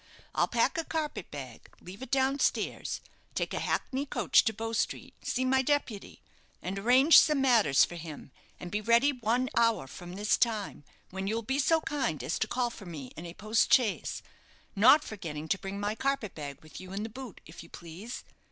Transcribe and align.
"I'll 0.33 0.47
pack 0.47 0.79
a 0.79 0.83
carpet 0.83 1.29
bag, 1.29 1.69
leave 1.79 2.01
it 2.01 2.09
down 2.09 2.39
stairs, 2.39 3.01
take 3.35 3.53
a 3.53 3.59
hackney 3.59 4.07
coach 4.07 4.43
to 4.45 4.51
Bow 4.51 4.73
Street, 4.73 5.13
see 5.21 5.45
my 5.45 5.61
deputy, 5.61 6.23
and 6.59 6.79
arrange 6.79 7.19
some 7.19 7.39
matters 7.39 7.85
for 7.85 7.93
him, 7.97 8.31
and 8.59 8.71
be 8.71 8.81
ready 8.81 9.11
one 9.13 9.47
hour 9.55 9.85
from 9.85 10.13
this 10.13 10.37
time, 10.39 10.83
when 11.11 11.27
you'll 11.27 11.43
be 11.43 11.59
so 11.59 11.81
kind 11.81 12.23
as 12.23 12.39
to 12.39 12.47
call 12.47 12.71
for 12.71 12.87
me 12.87 13.11
in 13.15 13.27
a 13.27 13.35
post 13.35 13.71
chaise 13.71 14.23
not 14.75 15.03
forgetting 15.03 15.47
to 15.49 15.59
bring 15.59 15.79
my 15.79 15.93
carpet 15.93 16.33
bag 16.33 16.63
with 16.63 16.81
you 16.81 16.93
in 16.93 17.03
the 17.03 17.07
boot, 17.07 17.39
if 17.45 17.61
you 17.61 17.69
please. 17.69 18.23